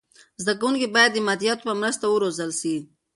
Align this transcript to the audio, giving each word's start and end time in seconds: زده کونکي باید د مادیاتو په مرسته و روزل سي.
زده 0.43 0.53
کونکي 0.61 0.87
باید 0.95 1.11
د 1.13 1.17
مادیاتو 1.27 1.65
په 1.67 1.73
مرسته 1.81 2.05
و 2.07 2.19
روزل 2.23 2.51
سي. 2.61 2.75